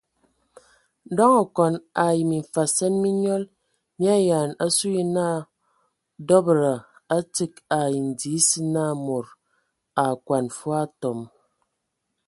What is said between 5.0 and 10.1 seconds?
naa dɔbəda a tsig ai ndi esə na mod a